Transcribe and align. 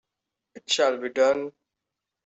It 0.55 0.67
shall 0.67 0.97
be 0.97 1.09
done! 1.09 1.51